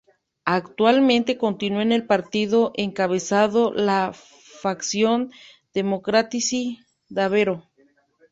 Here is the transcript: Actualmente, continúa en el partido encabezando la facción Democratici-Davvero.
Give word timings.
Actualmente, 0.47 1.37
continúa 1.37 1.83
en 1.83 1.91
el 1.91 2.07
partido 2.07 2.71
encabezando 2.73 3.71
la 3.71 4.11
facción 4.13 5.29
Democratici-Davvero. 5.75 7.69